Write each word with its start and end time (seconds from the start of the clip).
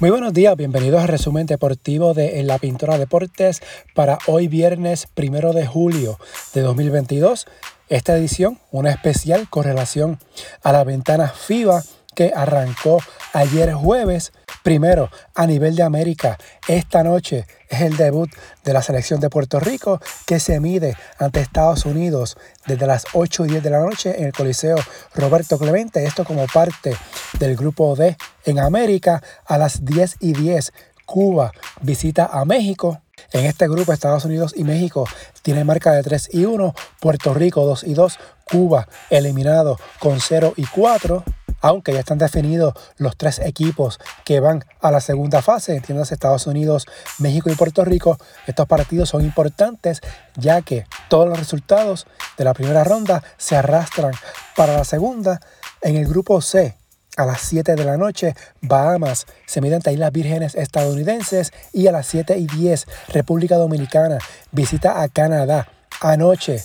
Muy 0.00 0.08
buenos 0.08 0.32
días, 0.32 0.56
bienvenidos 0.56 1.02
al 1.02 1.08
resumen 1.08 1.44
deportivo 1.44 2.14
de 2.14 2.42
la 2.42 2.56
Pintura 2.56 2.96
Deportes 2.96 3.60
para 3.94 4.18
hoy 4.26 4.48
viernes 4.48 5.06
primero 5.12 5.52
de 5.52 5.66
julio 5.66 6.18
de 6.54 6.62
2022. 6.62 7.46
Esta 7.90 8.16
edición, 8.16 8.58
una 8.70 8.92
especial 8.92 9.50
con 9.50 9.64
relación 9.64 10.18
a 10.62 10.72
la 10.72 10.84
ventana 10.84 11.28
FIBA 11.28 11.82
que 12.14 12.32
arrancó 12.34 12.98
ayer 13.34 13.74
jueves. 13.74 14.32
Primero, 14.62 15.10
a 15.34 15.46
nivel 15.46 15.76
de 15.76 15.82
América, 15.82 16.38
esta 16.66 17.02
noche 17.02 17.46
es 17.68 17.82
el 17.82 17.98
debut 17.98 18.30
de 18.64 18.72
la 18.72 18.80
selección 18.80 19.20
de 19.20 19.28
Puerto 19.28 19.60
Rico 19.60 20.00
que 20.26 20.40
se 20.40 20.60
mide 20.60 20.96
ante 21.18 21.40
Estados 21.40 21.84
Unidos 21.84 22.38
desde 22.66 22.86
las 22.86 23.04
8 23.12 23.44
y 23.44 23.48
10 23.48 23.62
de 23.62 23.70
la 23.70 23.80
noche 23.80 24.18
en 24.18 24.24
el 24.24 24.32
Coliseo 24.32 24.76
Roberto 25.14 25.58
Clemente. 25.58 26.02
Esto 26.04 26.24
como 26.24 26.46
parte 26.46 26.96
del 27.38 27.54
grupo 27.54 27.94
D 27.96 28.16
en 28.44 28.58
América. 28.58 29.22
A 29.46 29.58
las 29.58 29.84
10 29.84 30.16
y 30.20 30.32
10, 30.32 30.72
Cuba 31.06 31.52
visita 31.80 32.26
a 32.26 32.44
México. 32.44 33.00
En 33.32 33.44
este 33.44 33.68
grupo, 33.68 33.92
Estados 33.92 34.24
Unidos 34.24 34.54
y 34.56 34.64
México 34.64 35.06
tienen 35.42 35.66
marca 35.66 35.92
de 35.92 36.02
3 36.02 36.30
y 36.32 36.44
1, 36.44 36.74
Puerto 37.00 37.34
Rico 37.34 37.64
2 37.64 37.84
y 37.84 37.94
2, 37.94 38.18
Cuba 38.50 38.88
eliminado 39.10 39.78
con 40.00 40.20
0 40.20 40.54
y 40.56 40.64
4 40.66 41.24
aunque 41.60 41.92
ya 41.92 42.00
están 42.00 42.18
definidos 42.18 42.74
los 42.96 43.16
tres 43.16 43.38
equipos 43.38 43.98
que 44.24 44.40
van 44.40 44.64
a 44.80 44.90
la 44.90 45.00
segunda 45.00 45.42
fase, 45.42 45.76
entiendas 45.76 46.12
Estados 46.12 46.46
Unidos, 46.46 46.86
México 47.18 47.50
y 47.50 47.54
Puerto 47.54 47.84
Rico, 47.84 48.18
estos 48.46 48.66
partidos 48.66 49.10
son 49.10 49.24
importantes 49.24 50.00
ya 50.36 50.62
que 50.62 50.86
todos 51.08 51.28
los 51.28 51.38
resultados 51.38 52.06
de 52.38 52.44
la 52.44 52.54
primera 52.54 52.84
ronda 52.84 53.22
se 53.36 53.56
arrastran 53.56 54.12
para 54.56 54.76
la 54.76 54.84
segunda. 54.84 55.40
En 55.82 55.96
el 55.96 56.06
grupo 56.06 56.42
C, 56.42 56.76
a 57.16 57.26
las 57.26 57.40
7 57.42 57.74
de 57.74 57.84
la 57.84 57.96
noche, 57.96 58.34
Bahamas 58.60 59.26
se 59.46 59.60
mide 59.60 59.76
ante 59.76 59.92
Islas 59.92 60.12
Vírgenes 60.12 60.54
estadounidenses 60.54 61.52
y 61.72 61.86
a 61.86 61.92
las 61.92 62.06
7 62.06 62.38
y 62.38 62.46
10, 62.46 62.86
República 63.08 63.56
Dominicana 63.56 64.18
visita 64.52 65.02
a 65.02 65.08
Canadá. 65.08 65.68
Anoche, 66.00 66.62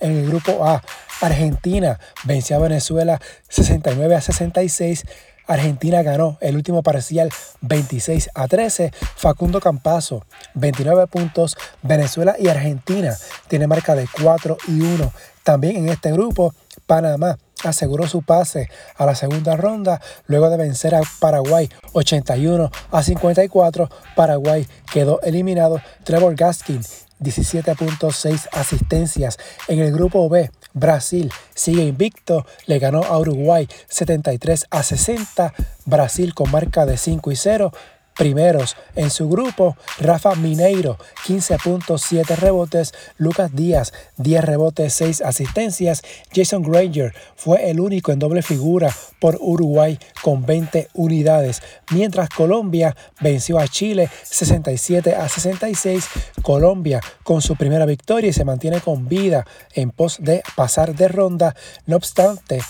en 0.00 0.18
el 0.18 0.26
grupo 0.26 0.66
A, 0.66 0.82
Argentina 1.20 2.00
venció 2.24 2.56
a 2.56 2.60
Venezuela 2.60 3.20
69 3.48 4.16
a 4.16 4.20
66. 4.20 5.04
Argentina 5.46 6.02
ganó 6.02 6.38
el 6.40 6.56
último 6.56 6.82
parcial 6.82 7.30
26 7.60 8.30
a 8.34 8.48
13. 8.48 8.92
Facundo 9.16 9.60
Campazo, 9.60 10.24
29 10.54 11.06
puntos. 11.06 11.56
Venezuela 11.82 12.34
y 12.38 12.48
Argentina 12.48 13.16
tienen 13.48 13.68
marca 13.68 13.94
de 13.94 14.08
4 14.20 14.56
y 14.68 14.80
1. 14.80 15.12
También 15.44 15.76
en 15.76 15.88
este 15.88 16.10
grupo, 16.10 16.54
Panamá 16.86 17.38
aseguró 17.64 18.06
su 18.06 18.22
pase 18.22 18.68
a 18.96 19.06
la 19.06 19.14
segunda 19.14 19.56
ronda 19.56 20.00
luego 20.26 20.50
de 20.50 20.56
vencer 20.56 20.94
a 20.94 21.02
Paraguay 21.20 21.68
81 21.92 22.70
a 22.90 23.02
54. 23.02 23.88
Paraguay 24.16 24.66
quedó 24.92 25.20
eliminado. 25.22 25.80
Trevor 26.04 26.34
Gaskin 26.34 26.80
17.6 27.22 28.48
asistencias. 28.52 29.38
En 29.68 29.78
el 29.78 29.92
grupo 29.92 30.28
B, 30.28 30.50
Brasil 30.72 31.32
sigue 31.54 31.82
invicto, 31.82 32.46
le 32.66 32.78
ganó 32.78 33.02
a 33.04 33.18
Uruguay 33.18 33.68
73 33.88 34.66
a 34.70 34.82
60. 34.82 35.54
Brasil 35.84 36.34
con 36.34 36.50
marca 36.50 36.86
de 36.86 36.96
5 36.96 37.32
y 37.32 37.36
0 37.36 37.72
primeros 38.16 38.76
en 38.94 39.10
su 39.10 39.28
grupo. 39.28 39.76
Rafa 39.98 40.34
Mineiro, 40.34 40.98
15.7 41.26 42.36
rebotes. 42.36 42.92
Lucas 43.16 43.54
Díaz, 43.54 43.92
10 44.18 44.44
rebotes, 44.44 44.92
6 44.94 45.22
asistencias. 45.22 46.02
Jason 46.34 46.62
Granger 46.62 47.14
fue 47.36 47.70
el 47.70 47.80
único 47.80 48.12
en 48.12 48.18
doble 48.18 48.42
figura 48.42 48.94
por 49.20 49.38
Uruguay 49.40 49.98
con 50.22 50.44
20 50.44 50.88
unidades. 50.94 51.62
Mientras 51.90 52.28
Colombia 52.28 52.96
venció 53.20 53.58
a 53.58 53.68
Chile 53.68 54.08
67 54.24 55.14
a 55.14 55.28
66. 55.28 56.08
Colombia 56.42 57.00
con 57.22 57.42
su 57.42 57.56
primera 57.56 57.86
victoria 57.86 58.30
y 58.30 58.32
se 58.32 58.44
mantiene 58.44 58.80
con 58.80 59.08
vida 59.08 59.46
en 59.74 59.90
pos 59.90 60.18
de 60.20 60.42
pasar 60.56 60.94
de 60.94 61.08
ronda. 61.08 61.54
No 61.86 61.96
obstante, 61.96 62.60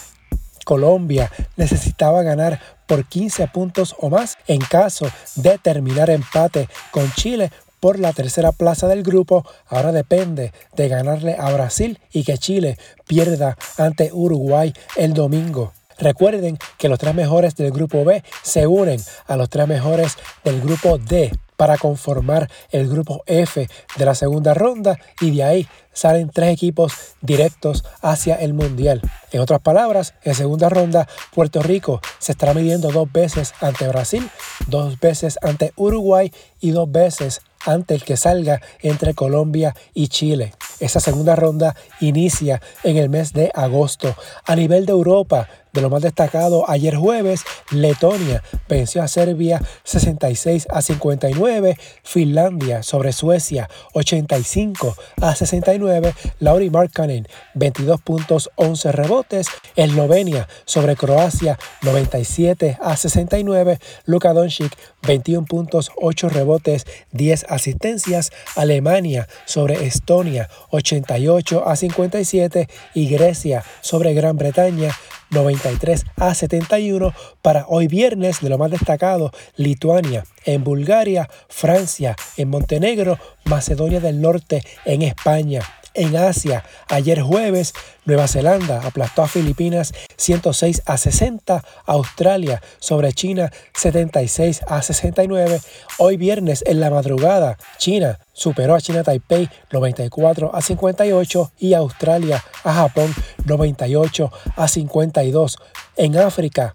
Colombia 0.64 1.30
necesitaba 1.56 2.22
ganar 2.22 2.60
por 2.92 3.06
15 3.06 3.48
puntos 3.48 3.96
o 4.00 4.10
más 4.10 4.36
en 4.46 4.60
caso 4.60 5.06
de 5.36 5.56
terminar 5.56 6.10
empate 6.10 6.68
con 6.90 7.10
Chile 7.14 7.50
por 7.80 7.98
la 7.98 8.12
tercera 8.12 8.52
plaza 8.52 8.86
del 8.86 9.02
grupo. 9.02 9.46
Ahora 9.66 9.92
depende 9.92 10.52
de 10.76 10.88
ganarle 10.88 11.34
a 11.38 11.50
Brasil 11.54 11.98
y 12.12 12.22
que 12.22 12.36
Chile 12.36 12.76
pierda 13.06 13.56
ante 13.78 14.10
Uruguay 14.12 14.74
el 14.96 15.14
domingo. 15.14 15.72
Recuerden 15.98 16.58
que 16.76 16.90
los 16.90 16.98
tres 16.98 17.14
mejores 17.14 17.56
del 17.56 17.70
grupo 17.70 18.04
B 18.04 18.22
se 18.42 18.66
unen 18.66 19.00
a 19.26 19.36
los 19.36 19.48
tres 19.48 19.66
mejores 19.66 20.18
del 20.44 20.60
grupo 20.60 20.98
D 20.98 21.32
para 21.56 21.78
conformar 21.78 22.50
el 22.70 22.88
grupo 22.88 23.22
F 23.26 23.68
de 23.96 24.04
la 24.04 24.14
segunda 24.14 24.54
ronda 24.54 24.98
y 25.20 25.36
de 25.36 25.44
ahí 25.44 25.68
salen 25.92 26.30
tres 26.30 26.52
equipos 26.52 26.92
directos 27.20 27.84
hacia 28.00 28.36
el 28.36 28.54
Mundial. 28.54 29.02
En 29.30 29.40
otras 29.40 29.60
palabras, 29.60 30.14
en 30.22 30.34
segunda 30.34 30.68
ronda, 30.68 31.06
Puerto 31.34 31.62
Rico 31.62 32.00
se 32.18 32.32
estará 32.32 32.54
midiendo 32.54 32.90
dos 32.90 33.10
veces 33.12 33.54
ante 33.60 33.88
Brasil, 33.88 34.28
dos 34.66 34.98
veces 35.00 35.38
ante 35.42 35.72
Uruguay 35.76 36.32
y 36.60 36.70
dos 36.70 36.90
veces 36.90 37.40
ante 37.64 37.94
el 37.94 38.04
que 38.04 38.16
salga 38.16 38.60
entre 38.80 39.14
Colombia 39.14 39.74
y 39.94 40.08
Chile. 40.08 40.54
Esa 40.80 41.00
segunda 41.00 41.36
ronda 41.36 41.76
inicia 42.00 42.60
en 42.82 42.96
el 42.96 43.08
mes 43.08 43.32
de 43.32 43.50
agosto. 43.54 44.16
A 44.44 44.56
nivel 44.56 44.84
de 44.86 44.92
Europa, 44.92 45.48
de 45.72 45.80
lo 45.80 45.90
más 45.90 46.02
destacado, 46.02 46.68
ayer 46.68 46.96
jueves, 46.96 47.42
Letonia 47.70 48.42
venció 48.68 49.02
a 49.02 49.08
Serbia 49.08 49.60
66 49.84 50.66
a 50.70 50.82
59, 50.82 51.78
Finlandia 52.02 52.82
sobre 52.82 53.12
Suecia 53.12 53.68
85 53.94 54.94
a 55.20 55.34
69, 55.34 56.14
Lauri 56.40 56.70
Markkanen 56.70 57.26
22 57.54 58.00
puntos 58.02 58.50
11 58.56 58.92
rebotes, 58.92 59.46
Eslovenia 59.76 60.48
sobre 60.64 60.96
Croacia 60.96 61.58
97 61.82 62.78
a 62.80 62.96
69, 62.96 63.78
Luka 64.04 64.32
Doncic 64.32 64.76
21 65.02 65.46
puntos 65.46 65.90
8 65.96 66.28
rebotes 66.28 66.86
10 67.12 67.46
asistencias, 67.48 68.30
Alemania 68.56 69.26
sobre 69.46 69.86
Estonia 69.86 70.50
88 70.70 71.66
a 71.66 71.76
57 71.76 72.68
y 72.94 73.08
Grecia 73.08 73.64
sobre 73.80 74.14
Gran 74.14 74.36
Bretaña 74.36 74.90
93 75.32 76.04
a 76.16 76.34
71 76.34 77.12
para 77.42 77.66
hoy 77.68 77.88
viernes 77.88 78.40
de 78.40 78.48
lo 78.48 78.58
más 78.58 78.70
destacado 78.70 79.32
Lituania 79.56 80.24
en 80.44 80.62
Bulgaria, 80.62 81.28
Francia 81.48 82.16
en 82.36 82.48
Montenegro, 82.48 83.18
Macedonia 83.44 84.00
del 84.00 84.20
Norte 84.20 84.62
en 84.84 85.02
España 85.02 85.62
en 85.94 86.16
Asia. 86.16 86.64
Ayer 86.88 87.20
jueves, 87.20 87.72
Nueva 88.04 88.26
Zelanda 88.28 88.80
aplastó 88.84 89.22
a 89.22 89.28
Filipinas 89.28 89.92
106 90.16 90.82
a 90.86 90.96
60, 90.96 91.64
Australia 91.86 92.62
sobre 92.78 93.12
China 93.12 93.52
76 93.74 94.62
a 94.66 94.82
69. 94.82 95.60
Hoy 95.98 96.16
viernes 96.16 96.64
en 96.66 96.80
la 96.80 96.90
madrugada, 96.90 97.56
China 97.78 98.18
superó 98.32 98.74
a 98.74 98.80
China 98.80 99.02
Taipei 99.02 99.48
94 99.70 100.54
a 100.54 100.60
58 100.60 101.52
y 101.58 101.74
Australia 101.74 102.42
a 102.64 102.72
Japón 102.74 103.14
98 103.44 104.32
a 104.56 104.68
52. 104.68 105.58
En 105.96 106.16
África, 106.16 106.74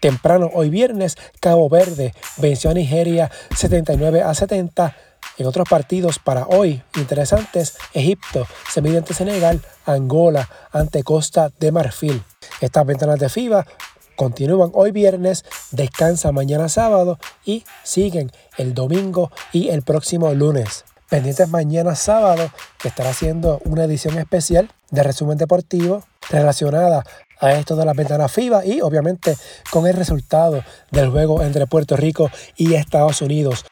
temprano 0.00 0.50
hoy 0.52 0.70
viernes, 0.70 1.16
Cabo 1.40 1.68
Verde 1.68 2.14
venció 2.36 2.70
a 2.70 2.74
Nigeria 2.74 3.30
79 3.56 4.22
a 4.22 4.34
70. 4.34 4.96
En 5.36 5.46
otros 5.46 5.68
partidos 5.68 6.20
para 6.20 6.46
hoy 6.46 6.82
interesantes, 6.96 7.76
Egipto 7.92 8.46
se 8.72 8.80
ante 8.80 9.14
Senegal, 9.14 9.60
Angola 9.84 10.48
ante 10.70 11.02
Costa 11.02 11.50
de 11.58 11.72
Marfil. 11.72 12.22
Estas 12.60 12.86
ventanas 12.86 13.18
de 13.18 13.28
FIBA 13.28 13.66
continúan 14.14 14.70
hoy 14.74 14.92
viernes, 14.92 15.44
descansa 15.72 16.30
mañana 16.30 16.68
sábado 16.68 17.18
y 17.44 17.64
siguen 17.82 18.30
el 18.58 18.74
domingo 18.74 19.32
y 19.52 19.70
el 19.70 19.82
próximo 19.82 20.32
lunes. 20.34 20.84
Pendientes 21.10 21.48
mañana 21.48 21.96
sábado 21.96 22.50
que 22.78 22.88
estará 22.88 23.10
haciendo 23.10 23.60
una 23.64 23.84
edición 23.84 24.16
especial 24.18 24.70
de 24.90 25.02
resumen 25.02 25.36
deportivo 25.36 26.04
relacionada 26.30 27.02
a 27.40 27.52
esto 27.54 27.74
de 27.74 27.84
las 27.84 27.96
ventanas 27.96 28.30
FIBA 28.30 28.64
y 28.64 28.80
obviamente 28.80 29.36
con 29.70 29.86
el 29.88 29.94
resultado 29.94 30.62
del 30.92 31.10
juego 31.10 31.42
entre 31.42 31.66
Puerto 31.66 31.96
Rico 31.96 32.30
y 32.56 32.74
Estados 32.74 33.20
Unidos. 33.20 33.64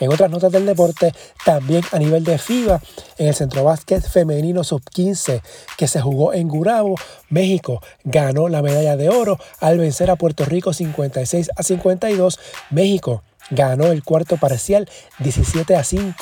En 0.00 0.12
otras 0.12 0.30
notas 0.30 0.52
del 0.52 0.66
deporte, 0.66 1.12
también 1.44 1.82
a 1.92 1.98
nivel 1.98 2.24
de 2.24 2.38
FIBA, 2.38 2.80
en 3.18 3.28
el 3.28 3.34
Centro 3.34 3.64
Básquet 3.64 4.02
Femenino 4.02 4.64
Sub-15 4.64 5.42
que 5.76 5.88
se 5.88 6.00
jugó 6.00 6.32
en 6.32 6.48
Gurabo, 6.48 6.96
México 7.28 7.82
ganó 8.04 8.48
la 8.48 8.62
medalla 8.62 8.96
de 8.96 9.08
oro 9.08 9.38
al 9.60 9.78
vencer 9.78 10.10
a 10.10 10.16
Puerto 10.16 10.44
Rico 10.44 10.72
56 10.72 11.50
a 11.56 11.62
52. 11.62 12.38
México 12.70 13.22
ganó 13.50 13.86
el 13.86 14.04
cuarto 14.04 14.36
parcial 14.36 14.88
17 15.18 15.74
a 15.76 15.84
5 15.84 16.14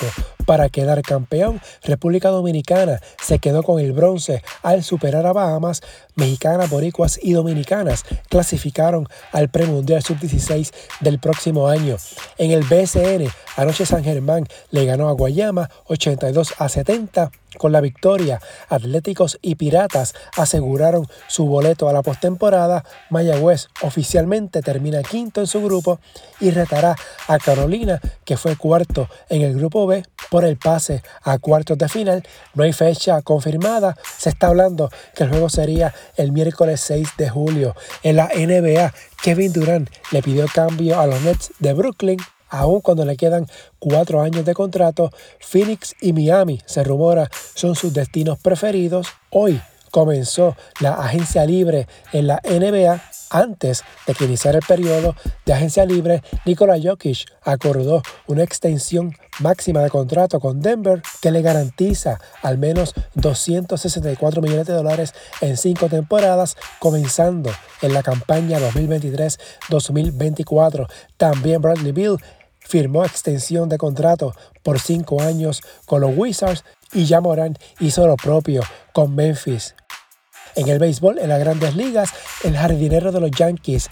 para 0.47 0.69
quedar 0.69 1.01
campeón. 1.01 1.61
República 1.83 2.29
Dominicana 2.29 3.01
se 3.21 3.37
quedó 3.37 3.63
con 3.63 3.79
el 3.79 3.91
bronce 3.91 4.41
al 4.63 4.81
superar 4.83 5.27
a 5.27 5.33
Bahamas. 5.33 5.81
Mexicanas, 6.15 6.69
boricuas 6.69 7.19
y 7.21 7.33
dominicanas 7.33 8.05
clasificaron 8.29 9.07
al 9.33 9.49
premundial 9.49 10.01
sub-16 10.01 10.71
del 11.01 11.19
próximo 11.19 11.67
año. 11.67 11.97
En 12.37 12.51
el 12.51 12.63
BSN, 12.63 13.29
anoche 13.57 13.85
San 13.85 14.03
Germán 14.03 14.47
le 14.71 14.85
ganó 14.85 15.09
a 15.09 15.11
Guayama 15.11 15.69
82 15.87 16.53
a 16.57 16.69
70 16.69 17.29
con 17.57 17.71
la 17.71 17.81
victoria, 17.81 18.39
Atléticos 18.69 19.39
y 19.41 19.55
Piratas 19.55 20.13
aseguraron 20.35 21.07
su 21.27 21.45
boleto 21.45 21.89
a 21.89 21.93
la 21.93 22.03
postemporada. 22.03 22.83
Mayagüez 23.09 23.67
oficialmente 23.81 24.61
termina 24.61 25.01
quinto 25.01 25.41
en 25.41 25.47
su 25.47 25.63
grupo 25.63 25.99
y 26.39 26.51
retará 26.51 26.95
a 27.27 27.37
Carolina, 27.39 27.99
que 28.25 28.37
fue 28.37 28.55
cuarto 28.55 29.09
en 29.29 29.41
el 29.41 29.55
grupo 29.55 29.87
B, 29.87 30.03
por 30.29 30.45
el 30.45 30.57
pase 30.57 31.03
a 31.23 31.37
cuartos 31.37 31.77
de 31.77 31.89
final. 31.89 32.23
No 32.53 32.63
hay 32.63 32.73
fecha 32.73 33.21
confirmada. 33.21 33.97
Se 34.17 34.29
está 34.29 34.47
hablando 34.47 34.89
que 35.15 35.23
el 35.23 35.29
juego 35.29 35.49
sería 35.49 35.93
el 36.15 36.31
miércoles 36.31 36.81
6 36.81 37.09
de 37.17 37.29
julio. 37.29 37.75
En 38.03 38.15
la 38.15 38.29
NBA, 38.35 38.93
Kevin 39.21 39.53
Durant 39.53 39.89
le 40.11 40.21
pidió 40.21 40.45
cambio 40.53 40.99
a 40.99 41.07
los 41.07 41.21
Nets 41.21 41.51
de 41.59 41.73
Brooklyn 41.73 42.19
Aún 42.49 42.81
cuando 42.81 43.03
le 43.03 43.17
quedan 43.17 43.47
cuatro 43.79 44.21
años 44.21 44.45
de 44.45 44.53
contrato, 44.53 45.11
Phoenix 45.39 45.95
y 45.99 46.13
Miami, 46.13 46.61
se 46.65 46.83
rumora, 46.83 47.29
son 47.55 47.75
sus 47.75 47.93
destinos 47.93 48.39
preferidos. 48.39 49.07
Hoy 49.31 49.61
comenzó 49.91 50.55
la 50.79 50.93
agencia 50.93 51.45
libre 51.45 51.87
en 52.13 52.27
la 52.27 52.41
NBA. 52.43 53.01
Antes 53.29 53.83
de 54.05 54.13
que 54.13 54.25
iniciara 54.25 54.57
el 54.57 54.65
periodo 54.65 55.15
de 55.45 55.53
agencia 55.53 55.85
libre, 55.85 56.21
Nikola 56.45 56.77
Jokic 56.81 57.25
acordó 57.43 58.01
una 58.27 58.43
extensión 58.43 59.13
máxima 59.39 59.81
de 59.81 59.89
contrato 59.89 60.39
con 60.39 60.61
Denver 60.61 61.01
que 61.21 61.31
le 61.31 61.41
garantiza 61.41 62.19
al 62.41 62.57
menos 62.57 62.93
264 63.15 64.41
millones 64.41 64.67
de 64.67 64.73
dólares 64.73 65.13
en 65.41 65.57
cinco 65.57 65.89
temporadas, 65.89 66.55
comenzando 66.79 67.51
en 67.81 67.93
la 67.93 68.03
campaña 68.03 68.59
2023-2024. 68.59 70.87
También 71.17 71.61
Bradley 71.61 71.91
Bill 71.91 72.15
firmó 72.59 73.03
extensión 73.05 73.69
de 73.69 73.77
contrato 73.77 74.33
por 74.63 74.79
cinco 74.79 75.21
años 75.21 75.61
con 75.85 76.01
los 76.01 76.11
Wizards 76.15 76.63
y 76.93 77.05
ya 77.05 77.21
Morán 77.21 77.57
hizo 77.79 78.07
lo 78.07 78.15
propio 78.15 78.63
con 78.93 79.13
Memphis. 79.15 79.75
En 80.57 80.67
el 80.67 80.79
béisbol, 80.79 81.19
en 81.19 81.29
las 81.29 81.39
grandes 81.39 81.75
ligas, 81.75 82.09
el 82.43 82.57
jardinero 82.57 83.11
de 83.11 83.19
los 83.19 83.29
Yankees, 83.29 83.89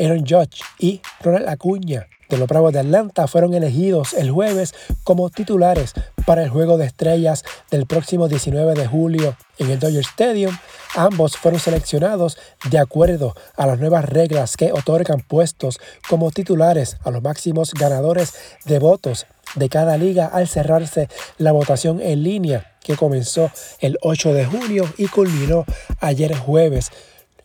Aaron 0.00 0.20
Judge 0.20 0.62
y 0.78 1.00
Ronald 1.20 1.48
Acuña 1.48 2.06
de 2.28 2.38
los 2.38 2.46
Bravos 2.46 2.72
de 2.72 2.78
Atlanta 2.78 3.26
fueron 3.26 3.52
elegidos 3.52 4.12
el 4.14 4.30
jueves 4.30 4.74
como 5.02 5.28
titulares 5.28 5.92
para 6.24 6.44
el 6.44 6.50
Juego 6.50 6.78
de 6.78 6.86
Estrellas 6.86 7.44
del 7.72 7.86
próximo 7.86 8.28
19 8.28 8.74
de 8.74 8.86
julio 8.86 9.36
en 9.58 9.70
el 9.70 9.80
Dodger 9.80 10.04
Stadium. 10.04 10.56
Ambos 10.94 11.36
fueron 11.36 11.58
seleccionados 11.58 12.38
de 12.70 12.78
acuerdo 12.78 13.34
a 13.56 13.66
las 13.66 13.80
nuevas 13.80 14.04
reglas 14.04 14.56
que 14.56 14.72
otorgan 14.72 15.20
puestos 15.20 15.80
como 16.08 16.30
titulares 16.30 16.96
a 17.02 17.10
los 17.10 17.22
máximos 17.22 17.72
ganadores 17.74 18.34
de 18.64 18.78
votos 18.78 19.26
de 19.56 19.68
cada 19.68 19.96
liga 19.96 20.26
al 20.26 20.46
cerrarse 20.46 21.08
la 21.38 21.50
votación 21.50 22.00
en 22.00 22.22
línea 22.22 22.73
que 22.84 22.96
comenzó 22.96 23.50
el 23.80 23.98
8 24.02 24.32
de 24.32 24.44
junio 24.44 24.84
y 24.96 25.08
culminó 25.08 25.64
ayer 25.98 26.36
jueves. 26.36 26.92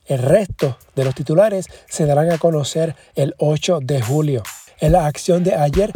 El 0.05 0.19
resto 0.19 0.77
de 0.95 1.05
los 1.05 1.15
titulares 1.15 1.65
se 1.87 2.05
darán 2.05 2.31
a 2.31 2.37
conocer 2.37 2.95
el 3.15 3.33
8 3.39 3.79
de 3.81 4.01
julio. 4.01 4.43
En 4.79 4.91
la 4.91 5.07
acción 5.07 5.43
de 5.43 5.55
ayer, 5.55 5.91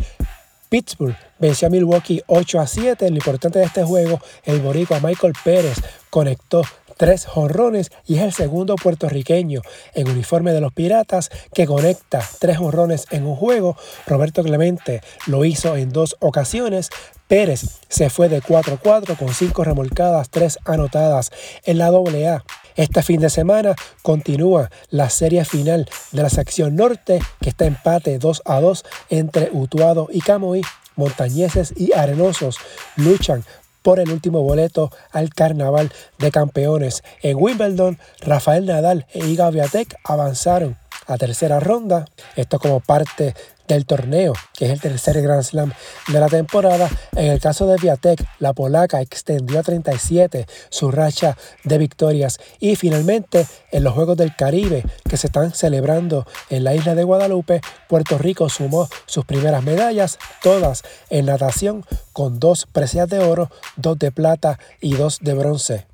Pittsburgh 0.69 1.16
venció 1.38 1.68
a 1.68 1.72
Milwaukee 1.72 2.24
8 2.25 2.60
a 2.60 2.68
7. 2.68 3.10
Lo 3.10 3.16
importante 3.16 3.60
de 3.60 3.66
este 3.66 3.84
juego, 3.84 4.19
el 4.44 4.60
boricua 4.60 5.00
Michael 5.00 5.34
Pérez 5.44 5.78
conectó 6.10 6.63
tres 6.98 7.25
jonrones 7.25 7.92
y 8.06 8.16
es 8.16 8.22
el 8.24 8.34
segundo 8.34 8.75
puertorriqueño 8.75 9.62
en 9.94 10.10
uniforme 10.10 10.54
de 10.54 10.62
los 10.62 10.74
Piratas 10.74 11.30
que 11.54 11.66
conecta 11.66 12.22
tres 12.40 12.57
jonrones 12.57 13.06
en 13.12 13.25
un 13.25 13.36
juego. 13.36 13.75
Roberto 14.07 14.44
Clemente 14.44 15.01
lo 15.28 15.45
hizo 15.45 15.75
en 15.75 15.92
dos 15.92 16.16
ocasiones. 16.19 16.90
Pérez 17.28 17.80
se 17.90 18.10
fue 18.10 18.30
de 18.30 18.42
4-4 18.42 19.18
con 19.18 19.34
cinco 19.34 19.63
remolcadas, 19.63 20.30
tres 20.30 20.60
anotadas 20.66 21.31
en 21.63 21.78
la 21.78 21.88
AA. 21.88 22.44
Este 22.75 23.04
fin 23.04 23.19
de 23.19 23.30
semana 23.30 23.75
continúa 24.01 24.69
la 24.90 25.10
serie 25.10 25.45
final 25.45 25.88
de 26.12 26.24
la 26.24 26.30
sección 26.30 26.75
norte 26.75 27.19
que 27.40 27.50
está 27.50 27.66
empate 27.66 28.18
2 28.18 28.42
a 28.45 28.60
2 28.60 28.86
entre 29.10 29.50
Utuado 29.51 30.07
y 30.12 30.22
Camoí. 30.22 30.62
Montañeses 30.95 31.74
y 31.75 31.92
arenosos 31.94 32.57
luchan 32.98 33.44
por 33.83 34.00
el 34.00 34.09
último 34.09 34.41
boleto 34.41 34.91
al 35.12 35.30
Carnaval 35.33 35.91
de 36.18 36.31
Campeones. 36.31 37.03
En 37.21 37.38
Wimbledon, 37.39 38.00
Rafael 38.21 38.65
Nadal 38.65 39.06
e 39.13 39.27
Iga 39.27 39.51
Viatek 39.51 39.95
avanzaron 40.03 40.77
a 41.06 41.18
tercera 41.18 41.59
ronda. 41.59 42.06
Esto 42.35 42.59
como 42.59 42.80
parte 42.80 43.35
del 43.68 43.86
torneo, 43.86 44.33
que 44.54 44.65
es 44.65 44.71
el 44.71 44.81
tercer 44.81 45.21
Grand 45.21 45.44
Slam 45.44 45.74
de 46.07 46.19
la 46.19 46.27
temporada. 46.27 46.89
En 47.15 47.31
el 47.31 47.39
caso 47.39 47.68
de 47.68 47.77
Viatek, 47.77 48.25
la 48.39 48.54
polaca 48.54 49.01
extendió 49.01 49.60
a 49.60 49.63
37 49.63 50.48
su 50.69 50.92
racha 50.92 51.38
de 51.63 51.77
victorias. 51.77 52.39
Y 52.60 52.75
finalmente, 52.75 53.45
en 53.71 53.83
los 53.83 53.94
Juegos 53.94 54.18
del 54.18 54.36
Caribe 54.36 54.83
que 55.10 55.18
se 55.18 55.27
están 55.27 55.54
celebrando 55.54 56.25
en 56.50 56.63
la 56.63 56.75
isla 56.75 56.95
de 56.95 57.04
Guadalupe, 57.04 57.62
Puerto 57.88 58.18
Rico 58.18 58.50
sumó 58.50 58.88
sus 59.06 59.25
primeras 59.25 59.63
medallas, 59.63 60.18
todas 60.42 60.83
en 61.09 61.25
natación, 61.25 61.86
con 62.12 62.39
dos 62.39 62.68
preseas 62.71 63.09
de 63.09 63.19
oro, 63.19 63.50
dos 63.75 63.98
de 63.98 64.12
plata 64.12 64.59
y 64.81 64.95
dos 64.95 65.19
de 65.21 65.33
bronce. 65.33 65.93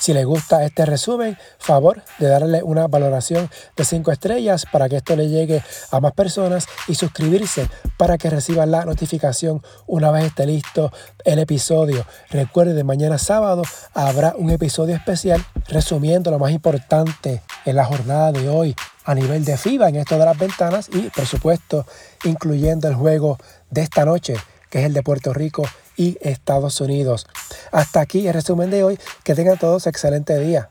Si 0.00 0.12
les 0.12 0.26
gusta 0.26 0.64
este 0.64 0.84
resumen, 0.84 1.38
favor 1.58 2.02
de 2.18 2.28
darle 2.28 2.62
una 2.62 2.88
valoración 2.88 3.48
de 3.76 3.84
5 3.84 4.12
estrellas 4.12 4.66
para 4.70 4.88
que 4.88 4.96
esto 4.96 5.14
le 5.16 5.28
llegue 5.28 5.62
a 5.90 6.00
más 6.00 6.12
personas 6.12 6.66
y 6.88 6.94
suscribirse 6.94 7.68
para 7.96 8.18
que 8.18 8.30
reciban 8.30 8.70
la 8.70 8.84
notificación 8.84 9.62
una 9.86 10.10
vez 10.10 10.24
esté 10.24 10.46
listo 10.46 10.92
el 11.24 11.38
episodio. 11.38 12.04
Recuerden, 12.30 12.84
mañana 12.84 13.18
sábado 13.18 13.62
habrá 13.94 14.34
un 14.36 14.50
episodio 14.50 14.94
especial 14.94 15.44
resumiendo 15.68 16.30
lo 16.30 16.38
más 16.38 16.50
importante 16.50 17.42
en 17.64 17.76
la 17.76 17.84
jornada 17.84 18.32
de 18.32 18.48
hoy 18.48 18.74
a 19.04 19.14
nivel 19.14 19.44
de 19.44 19.56
FIBA 19.56 19.88
en 19.88 19.96
esto 19.96 20.18
de 20.18 20.24
las 20.24 20.38
ventanas 20.38 20.88
y 20.92 21.10
por 21.10 21.26
supuesto 21.26 21.86
incluyendo 22.24 22.88
el 22.88 22.94
juego 22.94 23.38
de 23.70 23.82
esta 23.82 24.04
noche 24.04 24.36
que 24.70 24.80
es 24.80 24.86
el 24.86 24.94
de 24.94 25.02
Puerto 25.02 25.32
Rico 25.32 25.64
y 25.96 26.18
Estados 26.20 26.80
Unidos. 26.80 27.26
Hasta 27.70 28.00
aquí 28.00 28.26
el 28.26 28.34
resumen 28.34 28.70
de 28.70 28.84
hoy. 28.84 28.98
Que 29.24 29.34
tengan 29.34 29.58
todos 29.58 29.86
excelente 29.86 30.38
día. 30.38 30.70